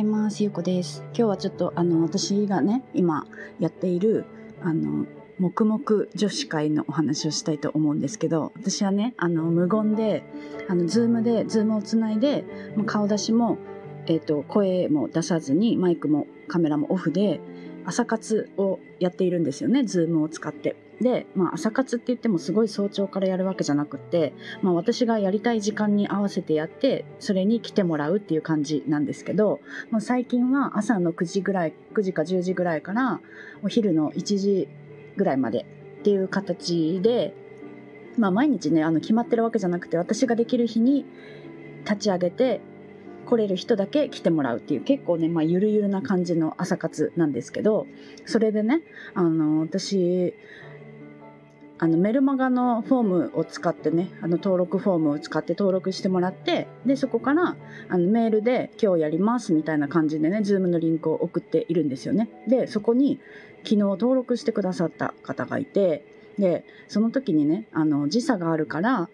[0.00, 0.42] います。
[0.42, 1.02] ゆうこです。
[1.08, 3.26] 今日はちょっとあの私がね今
[3.58, 4.24] やっている
[4.62, 5.06] あの
[5.38, 5.80] 黙々
[6.14, 10.22] 女子会のお話をしたいと思うんですけど私はねあの無言で
[10.68, 12.44] あのズームでズームをつないで
[12.76, 13.58] もう顔出しも、
[14.06, 17.40] えーと声も出さずにマイクもカメラもオフで
[17.84, 20.76] 朝活をやっているんですよねズームを使って。
[21.00, 29.60] で、まあ、朝活って言ってもすごい早朝からやるわけじゃなくて、まあ、私がやりたい時間に合わせてやってそれに来てもらうっていう感じなんですけど、
[29.90, 33.20] まあ、最近は朝の9時ぐらい9時か10時ぐらいから
[33.62, 34.68] お昼の1時
[35.16, 35.66] ぐらいまで
[36.00, 37.34] っていう形で、
[38.18, 41.06] まあ、毎日ねあの決まってるわけじゃなくて私ができる日に
[41.84, 42.60] 立ち上げて
[43.26, 47.86] 来れる人だけ来てもらうっていう結構ね、まあ、ゆるゆるな感じの朝活なんですけど
[48.26, 48.80] それでね
[49.14, 50.34] あの私
[51.82, 57.56] あのメルマガのフォームを使ってねあの登録フォームを使って登録してもらってでそこから
[57.88, 62.28] あのメールで「今日やります」みたいな感じでね Zoom のリンクを送っているんですよね。
[62.46, 63.18] でそこに
[63.64, 66.04] 昨日登録してくださった方がいて
[66.38, 69.08] でその時にねあの時差があるから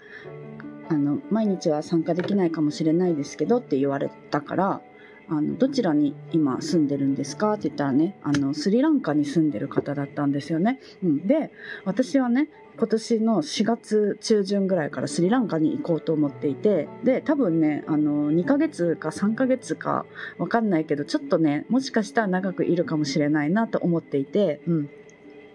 [0.88, 4.80] あの毎日は参加できないかもしれないですけどって言われたから
[5.28, 7.54] あのどちらに今住んでるんですか？
[7.54, 10.80] って言ったらねあのスリランカに住んでる方だったんですよね。
[11.02, 11.50] うん、で
[11.84, 20.04] 私はね今年の4月中旬ぐらいからスリランカに行こうと思っていてで多分ねあの2ヶ月か3ヶ月か
[20.36, 24.90] 分かんないけどちょっとねもしかしたら長くいるかもしれないなと思っていて、うん、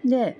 [0.04, 0.36] で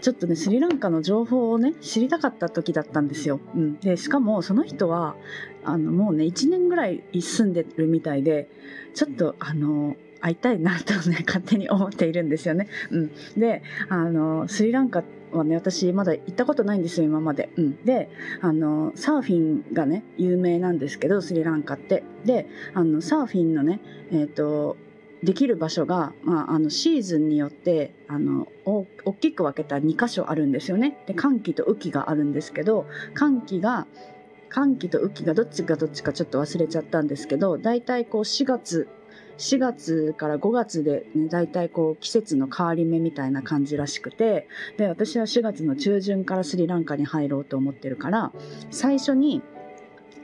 [0.00, 3.40] ちょっとねスリランカの情報をね知りたかった時だったんですよ。
[3.54, 5.16] うん、でしかもその人は
[5.64, 8.48] あのもうね1年ぐらい住んでるみたいで
[8.94, 12.68] ちょっとあの会いたいなとね 勝手に思っているんですよね。
[12.90, 17.50] うん、であのスリランカはね私まだ行ったことないんですよ今まで。
[17.56, 22.02] うん、であのサーフィンがね有名なんですけどスリランカって。
[22.24, 23.80] であのサーフィンのね
[24.10, 24.76] えっ、ー、と
[25.22, 28.86] できる場所が、まあ、あのシーズンによってあの大
[29.20, 30.98] きく分けた2箇所あるんですよね。
[31.06, 33.86] で寒気と雨季があるんですけど寒気が
[34.48, 38.88] 寒気と雨季がどっちがどっちかちょっと忘れちゃったんですけど大体こう4月
[39.38, 44.48] 4月から5月でね大体こう季節の変わり目みたいな感じらしくて
[44.78, 48.32] で私は4月の中旬からスリランカに入ろうと思ってるから
[48.70, 49.42] 最初に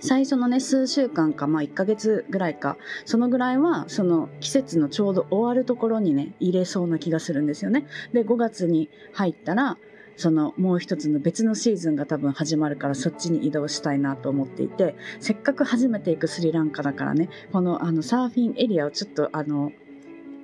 [0.03, 7.87] 最初のね数週間かまあ1ヶ月ぐらいかそのぐらいはその季節のちょうど終わるところにね入れそうな気がするんですよね。
[8.13, 9.79] で5月に入ったら
[10.17, 19.73] そのもう一つの別のシーズンが多分始まるからそっちに移動したいなと思っていてせっかく初めて行くスリランカだからねこのあのサーフィンエリアをちょっとあの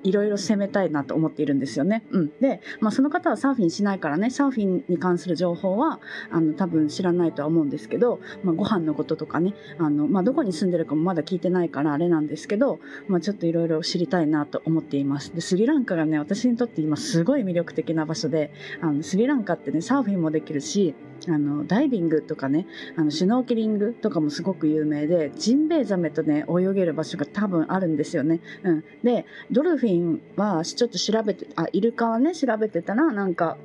[0.03, 2.03] いろいろ攻めたいなと思っているんですよね。
[2.11, 5.99] うん、で、まあ、その方はサーフィンしないからねサーフィンに関する情報は
[6.31, 15.33] あの多分知らないとは思うんですけど、まあ、ご飯のこととかねあの、まあ、どこに住んでるかもまだ聞いてないからあれなんですけど、まあ、ちょっといろいろ知りたいなと思っています。
[15.33, 20.95] でスリランカがね私にとって今すごい魅力的な場所であのスリランカってねサーフィンもできるし
[21.27, 22.65] あのダイビングとかね
[22.95, 28.39] あのシュノーケリングとかもすごく有名でジンベエザメとね泳げる場所が多分あるんですよね。
[28.63, 33.57] うん、でドルフィンはちょっと調べてあイルカはね調べてたらなんか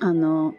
[0.00, 0.54] あの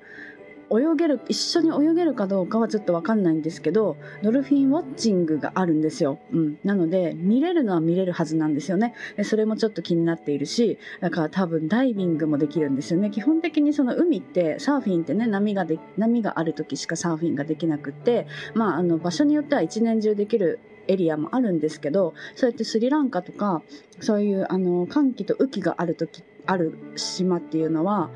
[0.71, 8.93] 泳げる一緒に泳げるかどうかはちょっと分かんないんですけどドルフィンウォッチングがあるんですよ、うん、なので見れるのは見れるはずなんですよね。
[9.15, 13.09] でそれもちょっと気になっているしだから多分ダイビングもできるんですよね。
[13.09, 23.61] 基本的にその海ってサーフィンってね波がで波がある時しかサーフィンができなくってまああの場所によっては一年中できるエリアもあるんですけどそうやってスリランカとか
[23.99, 28.09] そういうあの寒気と雨季がある時ある島っていうのは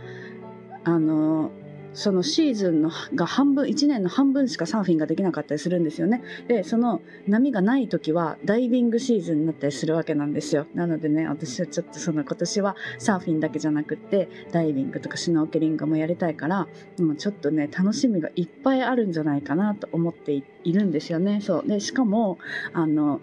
[0.84, 1.52] あの
[1.94, 6.22] そのシーズンのが半分1年の半分しかサーフィンができなかったりするんですよね。
[6.48, 10.68] でその波がない時はダイビングシーズンになったりするわけなんですよ。
[10.74, 16.68] なのでね私はちょっとその今年はサーフィンだけじゃなくってダイビングとかシュノーケリングもやりたいから
[17.00, 21.42] もうちょっとね楽しみがいっぱいあるんじゃないかなと思っているんですよね。
[21.42, 21.68] そう。
[21.68, 22.38] でしかも
[22.74, 23.22] あの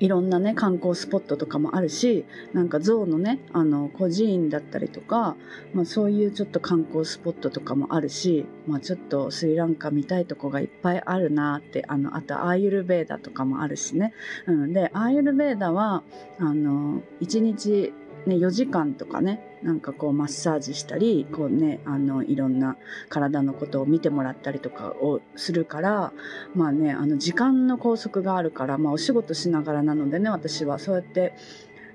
[0.00, 2.24] いろんなね観光スポットとかもあるし
[2.54, 5.36] なんか象のねあの孤児院だったりとか、
[5.74, 14.14] まあ、そういうちょっと観光スポットとかもあるし、まあ、ちょっとスリランカ見たいとこがいっぱいあるなってあのあとアーユルベーダとかもあるしね、
[14.46, 16.02] うん、でアーユルベーダは
[16.38, 17.92] あの1日
[18.26, 22.76] ね、4時間とかねなんかこうマッサージしたりこうねあのいろんな
[23.08, 26.12] 体のことを見てもらったりとかをするから
[26.54, 31.34] まあねあの時間の拘束があるから、まあ、お仕事しながらなのでね私はそうやって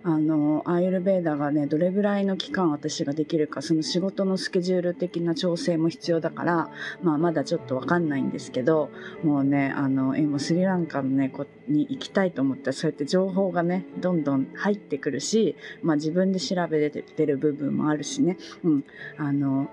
[0.07, 6.69] あのアイルベーダがねどれぐらいの期間私ができるかその仕事のスケジュール的な調整も必要だから、
[7.01, 8.91] まあ、まだちょっと分かんないんですけど
[9.23, 18.83] もうねあの今スリランカのねこに行きたいと思ったらそうやって情報がねどんどん入ってくるし、まあ、自分で調べてる部分もあるしね、うん、
[19.17, 19.71] あの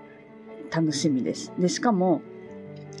[0.71, 1.53] 楽しみです。
[1.59, 2.23] でしかも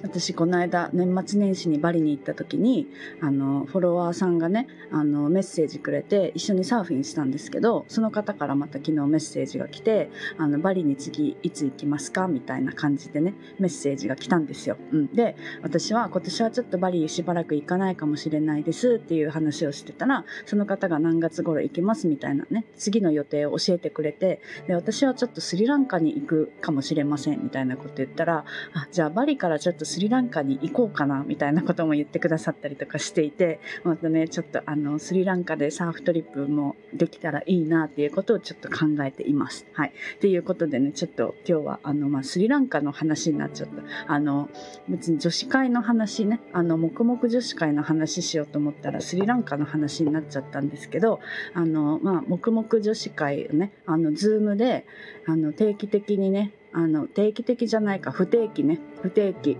[0.01, 2.87] 私この間年末年始にバリに行った時に
[3.21, 39.65] あのフォロワーさんがねあのメッセージくれて一緒にサーフィンしたんですけどその方からまた昨日メッセージが来てあのバリに次いつ行きますかみたいな感じでねメッセージが来たんですよ、うん、で私は今年はちょっとバリしばらく行かないかもしれないですっていう話をしてたらその方が何月頃行きますみたいなね次の予定を教えてくれてで私はちょっとスリランカに行くかもしれませんみたいなこと言ったらあじゃあバリからちょっとスリランカに行こうかなみたいなことも言ってくださったりとかしていてまたねちょっとあのスリランカでサーフトリップもできたらいいなっていうことをちょっと考えています。
[39.73, 39.93] はい。
[40.15, 44.49] っていうことでねちょっと今日はあの、まあ、スリランカの話になっちゃったあの
[44.87, 51.19] 別に女子会の話ねあの黙々女子会の話しようと思ったらスリランカの話になっちゃったんですけど
[51.53, 54.85] あの、まあ、黙々女子会をねあのズームで
[55.25, 58.79] あの定期的にねあの定期的じゃないか不定期ね。
[59.01, 59.57] 不定期。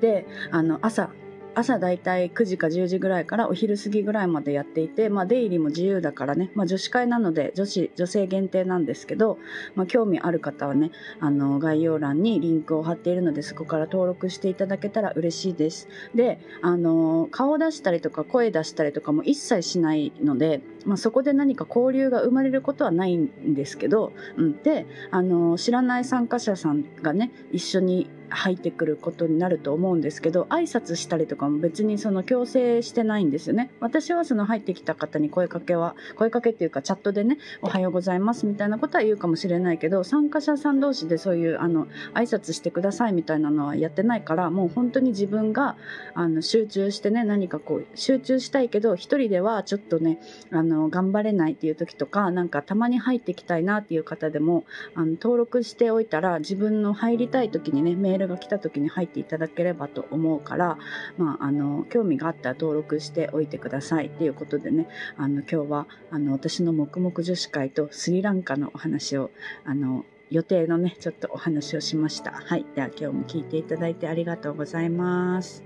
[0.00, 1.10] であの朝
[1.54, 9.38] 朝だいたい9時か10時ぐらいからお昼過ぎぐらいまでやっていて、まあ、出入りも自由だからね、まあ、女子会なので女子女性限定なんですけど、
[9.74, 10.90] まあ、興味ある方はね
[11.20, 15.88] あの概要欄にリンクを貼っているのでそこから登録していただけたら嬉しいです。
[16.14, 33.70] であの顔出したりとか声出したりとかも一切しないので、まあ、そこで何か交流が生まれることはないんですけど、うん、であの知らない参加者さんがね一緒に入ってくることになると思うんですけど挨拶したりとかも別にその強制してないんですよね。
[33.80, 45.76] 私はその入ってきた方に声かけは声かけっていうかチャットでねおはようございますみたいなことは言うかもしれないけど参加者さん同士でそういうあの挨拶してくださいみたいなのはやってないからもう本当に自分が
[46.14, 50.20] あの集中してね何かこう集中したいけど一人ではちょっとね
[50.50, 60.78] あのの頑張れないっていう時とかなんかたまに入ってきたいなっていう方でもあの登録しておいたら自分の入りたい時にねメールルが来た時に入っていただければと思うから、
[61.16, 69.30] まあ、あの興味があったら登録しておいてくださいっていうことでねあの今日はあの私の黙々女子会とスリランカのお話を
[69.64, 72.32] あの予定のねちょっとお話をしました。
[72.32, 75.62] はい、では今日も聞いていただいてありがとうございます。